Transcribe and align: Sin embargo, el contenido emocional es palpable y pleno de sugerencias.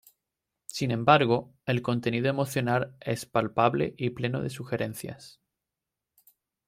Sin 0.65 0.89
embargo, 0.89 1.53
el 1.67 1.83
contenido 1.83 2.27
emocional 2.27 2.97
es 3.01 3.27
palpable 3.27 3.93
y 3.99 4.09
pleno 4.09 4.41
de 4.41 4.49
sugerencias. 4.49 5.39